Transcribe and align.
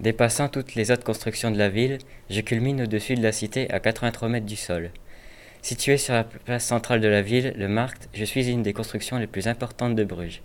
Dépassant 0.00 0.48
toutes 0.48 0.76
les 0.76 0.90
autres 0.90 1.04
constructions 1.04 1.50
de 1.50 1.58
la 1.58 1.68
ville, 1.68 1.98
je 2.30 2.40
culmine 2.40 2.80
au-dessus 2.80 3.16
de 3.16 3.22
la 3.22 3.32
cité 3.32 3.70
à 3.70 3.80
83 3.80 4.30
mètres 4.30 4.46
du 4.46 4.56
sol. 4.56 4.92
Situé 5.60 5.98
sur 5.98 6.14
la 6.14 6.24
place 6.24 6.64
centrale 6.64 7.02
de 7.02 7.08
la 7.08 7.20
ville, 7.20 7.52
le 7.58 7.68
Markt, 7.68 8.08
je 8.14 8.24
suis 8.24 8.48
une 8.48 8.62
des 8.62 8.72
constructions 8.72 9.18
les 9.18 9.26
plus 9.26 9.46
importantes 9.46 9.94
de 9.94 10.04
Bruges. 10.04 10.40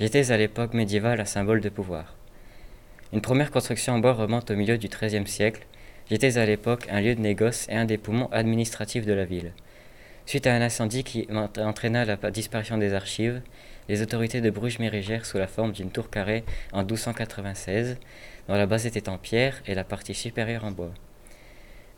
J'étais 0.00 0.30
à 0.30 0.36
l'époque 0.36 0.74
médiévale 0.74 1.18
un 1.18 1.24
symbole 1.24 1.62
de 1.62 1.70
pouvoir. 1.70 2.14
Une 3.14 3.22
première 3.22 3.50
construction 3.50 3.94
en 3.94 4.00
bois 4.00 4.12
remonte 4.12 4.50
au 4.50 4.54
milieu 4.54 4.76
du 4.76 4.88
XIIIe 4.88 5.26
siècle. 5.26 5.66
J'étais 6.10 6.36
à 6.36 6.44
l'époque 6.44 6.86
un 6.90 7.00
lieu 7.00 7.14
de 7.14 7.22
négoce 7.22 7.68
et 7.70 7.76
un 7.76 7.86
des 7.86 7.96
poumons 7.96 8.28
administratifs 8.32 9.06
de 9.06 9.14
la 9.14 9.24
ville. 9.24 9.52
Suite 10.30 10.46
à 10.46 10.54
un 10.54 10.62
incendie 10.62 11.02
qui 11.02 11.26
entraîna 11.58 12.04
la 12.04 12.16
disparition 12.30 12.78
des 12.78 12.94
archives, 12.94 13.42
les 13.88 14.00
autorités 14.00 14.40
de 14.40 14.48
Bruges 14.48 14.78
m'érigèrent 14.78 15.26
sous 15.26 15.38
la 15.38 15.48
forme 15.48 15.72
d'une 15.72 15.90
tour 15.90 16.08
carrée 16.08 16.44
en 16.72 16.84
1296, 16.84 17.96
dont 18.46 18.54
la 18.54 18.66
base 18.66 18.86
était 18.86 19.08
en 19.08 19.18
pierre 19.18 19.60
et 19.66 19.74
la 19.74 19.82
partie 19.82 20.14
supérieure 20.14 20.64
en 20.64 20.70
bois. 20.70 20.94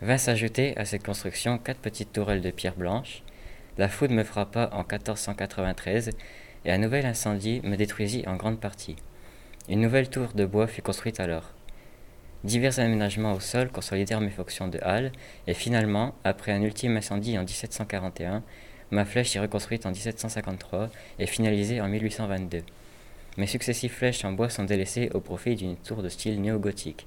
Vint 0.00 0.16
s'ajouter 0.16 0.74
à 0.78 0.86
cette 0.86 1.04
construction 1.04 1.58
quatre 1.58 1.80
petites 1.80 2.14
tourelles 2.14 2.40
de 2.40 2.50
pierre 2.50 2.74
blanche. 2.74 3.22
La 3.76 3.90
foudre 3.90 4.14
me 4.14 4.24
frappa 4.24 4.70
en 4.72 4.78
1493 4.78 6.12
et 6.64 6.72
un 6.72 6.78
nouvel 6.78 7.04
incendie 7.04 7.60
me 7.64 7.76
détruisit 7.76 8.26
en 8.26 8.36
grande 8.36 8.60
partie. 8.60 8.96
Une 9.68 9.82
nouvelle 9.82 10.08
tour 10.08 10.28
de 10.34 10.46
bois 10.46 10.68
fut 10.68 10.80
construite 10.80 11.20
alors. 11.20 11.52
Divers 12.44 12.80
aménagements 12.80 13.34
au 13.34 13.40
sol 13.40 13.70
consolidèrent 13.70 14.20
mes 14.20 14.30
fonctions 14.30 14.66
de 14.66 14.80
halle, 14.82 15.12
et 15.46 15.54
finalement, 15.54 16.14
après 16.24 16.50
un 16.50 16.60
ultime 16.60 16.96
incendie 16.96 17.38
en 17.38 17.42
1741, 17.42 18.42
ma 18.90 19.04
flèche 19.04 19.36
est 19.36 19.40
reconstruite 19.40 19.86
en 19.86 19.90
1753 19.90 20.90
et 21.20 21.26
finalisée 21.26 21.80
en 21.80 21.86
1822. 21.86 22.62
Mes 23.36 23.46
successives 23.46 23.92
flèches 23.92 24.24
en 24.24 24.32
bois 24.32 24.50
sont 24.50 24.64
délaissées 24.64 25.08
au 25.14 25.20
profit 25.20 25.54
d'une 25.54 25.76
tour 25.76 26.02
de 26.02 26.08
style 26.08 26.40
néo-gothique. 26.40 27.06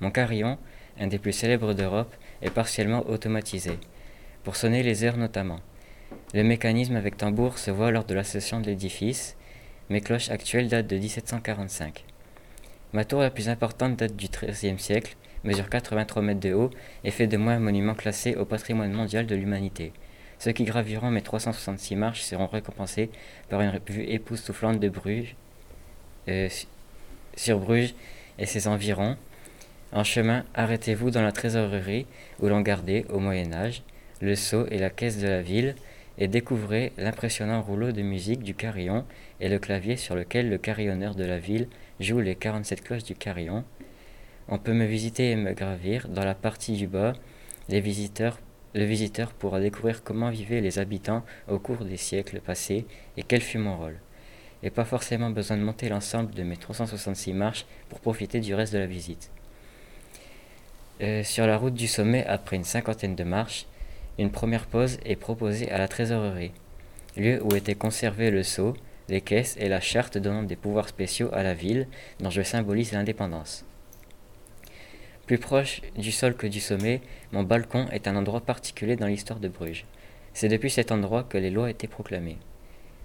Mon 0.00 0.10
carillon, 0.10 0.56
un 0.98 1.08
des 1.08 1.18
plus 1.18 1.32
célèbres 1.32 1.74
d'Europe, 1.74 2.14
est 2.40 2.50
partiellement 2.50 3.06
automatisé, 3.06 3.72
pour 4.44 4.56
sonner 4.56 4.82
les 4.82 5.04
heures 5.04 5.18
notamment. 5.18 5.60
Le 6.32 6.42
mécanisme 6.42 6.96
avec 6.96 7.18
tambour 7.18 7.58
se 7.58 7.70
voit 7.70 7.90
lors 7.90 8.04
de 8.04 8.14
l'association 8.14 8.60
de 8.60 8.66
l'édifice. 8.66 9.36
Mes 9.90 10.00
cloches 10.00 10.30
actuelles 10.30 10.68
datent 10.68 10.86
de 10.86 10.96
1745. 10.96 12.04
Ma 12.92 13.04
tour 13.04 13.20
la 13.20 13.30
plus 13.30 13.48
importante 13.48 13.96
date 13.96 14.16
du 14.16 14.26
XIIIe 14.26 14.78
siècle, 14.78 15.16
mesure 15.44 15.68
83 15.68 16.22
mètres 16.22 16.40
de 16.40 16.52
haut 16.52 16.70
et 17.04 17.12
fait 17.12 17.28
de 17.28 17.36
moi 17.36 17.52
un 17.52 17.60
monument 17.60 17.94
classé 17.94 18.34
au 18.34 18.44
patrimoine 18.44 18.92
mondial 18.92 19.26
de 19.26 19.36
l'humanité. 19.36 19.92
Ceux 20.40 20.52
qui 20.52 20.64
graviront 20.64 21.10
mes 21.10 21.22
366 21.22 21.94
marches 21.96 22.22
seront 22.22 22.46
récompensés 22.46 23.10
par 23.48 23.60
une 23.60 23.78
vue 23.88 24.04
époustouflante 24.04 24.80
de 24.80 24.88
Bruges, 24.88 25.36
euh, 26.28 26.48
sur 27.36 27.60
Bruges 27.60 27.94
et 28.38 28.46
ses 28.46 28.66
environs. 28.66 29.16
En 29.92 30.02
chemin, 30.02 30.44
arrêtez-vous 30.54 31.10
dans 31.10 31.22
la 31.22 31.32
trésorerie 31.32 32.06
où 32.40 32.48
l'on 32.48 32.60
gardait, 32.60 33.04
au 33.08 33.20
Moyen 33.20 33.52
Âge, 33.52 33.82
le 34.20 34.34
sceau 34.34 34.66
et 34.70 34.78
la 34.78 34.90
caisse 34.90 35.18
de 35.18 35.28
la 35.28 35.42
ville, 35.42 35.76
et 36.20 36.28
découvrez 36.28 36.92
l'impressionnant 36.98 37.62
rouleau 37.62 37.92
de 37.92 38.02
musique 38.02 38.42
du 38.42 38.54
carillon 38.54 39.06
et 39.40 39.48
le 39.48 39.58
clavier 39.58 39.96
sur 39.96 40.14
lequel 40.14 40.50
le 40.50 40.58
carillonneur 40.58 41.14
de 41.14 41.24
la 41.24 41.38
ville 41.38 41.66
joue 41.98 42.20
les 42.20 42.36
47 42.36 42.84
cloches 42.84 43.04
du 43.04 43.14
carillon. 43.14 43.64
On 44.48 44.58
peut 44.58 44.74
me 44.74 44.84
visiter 44.84 45.30
et 45.30 45.36
me 45.36 45.54
gravir. 45.54 46.08
Dans 46.08 46.24
la 46.24 46.34
partie 46.34 46.74
du 46.74 46.86
bas, 46.86 47.14
les 47.70 47.80
visiteurs, 47.80 48.38
le 48.74 48.84
visiteur 48.84 49.32
pourra 49.32 49.60
découvrir 49.60 50.04
comment 50.04 50.28
vivaient 50.28 50.60
les 50.60 50.78
habitants 50.78 51.24
au 51.48 51.58
cours 51.58 51.84
des 51.86 51.96
siècles 51.96 52.40
passés 52.40 52.84
et 53.16 53.22
quel 53.22 53.40
fut 53.40 53.58
mon 53.58 53.78
rôle. 53.78 53.98
Et 54.62 54.68
pas 54.68 54.84
forcément 54.84 55.30
besoin 55.30 55.56
de 55.56 55.62
monter 55.62 55.88
l'ensemble 55.88 56.34
de 56.34 56.42
mes 56.42 56.58
366 56.58 57.32
marches 57.32 57.64
pour 57.88 58.00
profiter 58.00 58.40
du 58.40 58.54
reste 58.54 58.74
de 58.74 58.78
la 58.78 58.86
visite. 58.86 59.30
Euh, 61.00 61.24
sur 61.24 61.46
la 61.46 61.56
route 61.56 61.72
du 61.72 61.88
sommet, 61.88 62.26
après 62.26 62.56
une 62.56 62.64
cinquantaine 62.64 63.16
de 63.16 63.24
marches, 63.24 63.64
une 64.20 64.30
première 64.30 64.66
pause 64.66 64.98
est 65.06 65.16
proposée 65.16 65.70
à 65.70 65.78
la 65.78 65.88
trésorerie, 65.88 66.52
lieu 67.16 67.40
où 67.42 67.54
était 67.56 67.74
conservé 67.74 68.30
le 68.30 68.42
sceau, 68.42 68.74
les 69.08 69.22
caisses 69.22 69.56
et 69.58 69.70
la 69.70 69.80
charte 69.80 70.18
donnant 70.18 70.42
des 70.42 70.56
pouvoirs 70.56 70.90
spéciaux 70.90 71.30
à 71.32 71.42
la 71.42 71.54
ville 71.54 71.88
dont 72.20 72.28
je 72.28 72.42
symbolise 72.42 72.92
l'indépendance. 72.92 73.64
Plus 75.26 75.38
proche 75.38 75.80
du 75.96 76.12
sol 76.12 76.34
que 76.34 76.46
du 76.46 76.60
sommet, 76.60 77.00
mon 77.32 77.44
balcon 77.44 77.86
est 77.92 78.08
un 78.08 78.16
endroit 78.16 78.42
particulier 78.42 78.96
dans 78.96 79.06
l'histoire 79.06 79.40
de 79.40 79.48
Bruges. 79.48 79.86
C'est 80.34 80.48
depuis 80.48 80.70
cet 80.70 80.92
endroit 80.92 81.24
que 81.24 81.38
les 81.38 81.50
lois 81.50 81.70
étaient 81.70 81.86
proclamées. 81.86 82.36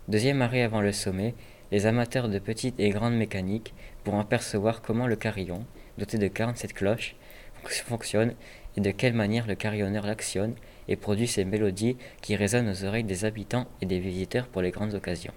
Deuxième 0.09 0.41
arrêt 0.41 0.63
avant 0.63 0.81
le 0.81 0.91
sommet, 0.91 1.33
les 1.71 1.85
amateurs 1.85 2.27
de 2.27 2.39
petites 2.39 2.79
et 2.79 2.89
grandes 2.89 3.15
mécaniques 3.15 3.73
pourront 4.03 4.19
apercevoir 4.19 4.81
comment 4.81 5.07
le 5.07 5.15
carillon, 5.15 5.65
doté 5.97 6.17
de 6.17 6.27
47 6.27 6.73
cloches, 6.73 7.15
fonctionne 7.63 8.35
et 8.77 8.81
de 8.81 8.91
quelle 8.91 9.13
manière 9.13 9.47
le 9.47 9.55
carillonneur 9.55 10.05
l'actionne 10.05 10.55
et 10.87 10.95
produit 10.95 11.27
ces 11.27 11.45
mélodies 11.45 11.97
qui 12.21 12.35
résonnent 12.35 12.69
aux 12.69 12.83
oreilles 12.83 13.03
des 13.03 13.25
habitants 13.25 13.67
et 13.81 13.85
des 13.85 13.99
visiteurs 13.99 14.47
pour 14.47 14.61
les 14.61 14.71
grandes 14.71 14.93
occasions. 14.93 15.33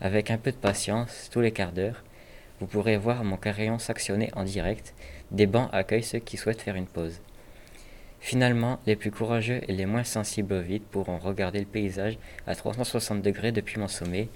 Avec 0.00 0.30
un 0.30 0.38
peu 0.38 0.50
de 0.50 0.56
patience, 0.56 1.28
tous 1.32 1.40
les 1.40 1.52
quarts 1.52 1.72
d'heure, 1.72 2.02
vous 2.60 2.66
pourrez 2.66 2.96
voir 2.96 3.24
mon 3.24 3.36
carillon 3.36 3.78
s'actionner 3.78 4.30
en 4.34 4.44
direct. 4.44 4.94
Des 5.30 5.46
bancs 5.46 5.68
accueillent 5.72 6.02
ceux 6.02 6.18
qui 6.18 6.36
souhaitent 6.36 6.62
faire 6.62 6.76
une 6.76 6.86
pause. 6.86 7.20
Finalement, 8.20 8.78
les 8.86 8.94
plus 8.94 9.10
courageux 9.10 9.60
et 9.66 9.72
les 9.72 9.84
moins 9.84 10.04
sensibles 10.04 10.54
au 10.54 10.60
vide 10.60 10.84
pourront 10.84 11.18
regarder 11.18 11.58
le 11.58 11.66
paysage 11.66 12.18
à 12.46 12.54
360 12.54 13.20
degrés 13.20 13.50
depuis 13.50 13.80
mon 13.80 13.88
sommet. 13.88 14.28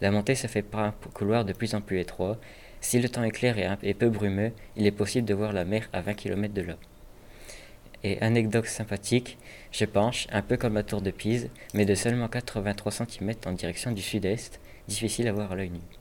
La 0.00 0.10
montée 0.10 0.34
se 0.34 0.48
fait 0.48 0.62
par 0.62 0.80
un 0.80 0.94
couloir 1.14 1.44
de 1.44 1.52
plus 1.52 1.76
en 1.76 1.80
plus 1.80 2.00
étroit. 2.00 2.36
Si 2.80 3.00
le 3.00 3.08
temps 3.08 3.22
est 3.22 3.30
clair 3.30 3.78
et, 3.82 3.94
peu 3.94 4.08
brumeux, 4.08 4.50
il 4.76 4.86
est 4.86 4.92
possible 4.92 5.26
de 5.26 5.34
voir 5.34 5.52
la 5.52 5.64
mer 5.64 5.88
à 5.92 6.00
20 6.00 6.14
km 6.14 6.52
de 6.52 6.62
là. 6.62 6.74
Et 8.04 8.20
anecdote 8.20 8.66
sympathique, 8.66 9.38
je 9.72 9.84
penche, 9.84 10.28
un 10.30 10.42
peu 10.42 10.56
comme 10.56 10.74
la 10.74 10.84
tour 10.84 11.02
de 11.02 11.10
Pise, 11.10 11.50
mais 11.74 11.84
de 11.84 11.94
seulement 11.94 12.28
83 12.28 12.92
cm 12.92 13.32
en 13.44 13.52
direction 13.52 13.90
du 13.90 14.02
sud-est, 14.02 14.60
difficile 14.86 15.26
à 15.26 15.32
voir 15.32 15.50
à 15.50 15.56
l'œil 15.56 15.70
nu. 15.70 15.97